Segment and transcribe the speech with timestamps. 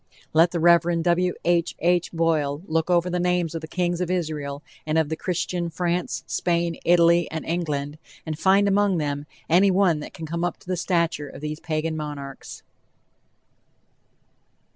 [0.33, 1.03] Let the Rev.
[1.03, 1.33] W.
[1.45, 1.75] H.
[1.77, 2.11] H.
[2.11, 6.77] Boyle look over the names of the kings of Israel and of Christian France, Spain,
[6.83, 10.75] Italy and England, and find among them any one that can come up to the
[10.75, 12.63] stature of these Pagan monarchs.